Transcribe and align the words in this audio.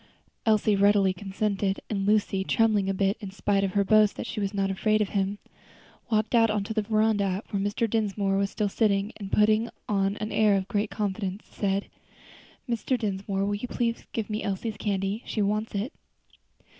Elsie 0.47 0.75
readily 0.75 1.13
consented, 1.13 1.79
and 1.87 2.07
Lucy, 2.07 2.43
trembling 2.43 2.89
a 2.89 2.91
little 2.91 3.13
in 3.19 3.29
spite 3.29 3.63
of 3.63 3.73
her 3.73 3.83
boast 3.83 4.15
that 4.15 4.25
she 4.25 4.39
was 4.39 4.51
not 4.51 4.71
afraid 4.71 4.99
of 4.99 5.09
him, 5.09 5.37
walked 6.09 6.33
out 6.33 6.49
on 6.49 6.63
to 6.63 6.73
the 6.73 6.81
veranda 6.81 7.43
where 7.51 7.61
Mr. 7.61 7.87
Dinsmore 7.87 8.35
was 8.35 8.49
still 8.49 8.67
sitting, 8.67 9.13
and 9.17 9.31
putting 9.31 9.69
on 9.87 10.17
an 10.17 10.31
air 10.31 10.55
of 10.57 10.67
great 10.67 10.89
confidence, 10.89 11.45
said: 11.51 11.87
"Mr. 12.67 12.97
Dinsmore, 12.97 13.45
will 13.45 13.53
you 13.53 13.67
please 13.67 13.97
to 13.97 14.07
give 14.11 14.27
me 14.27 14.41
Elsie's 14.41 14.75
candy? 14.77 15.21
she 15.27 15.43
wants 15.43 15.75
it." 15.75 15.93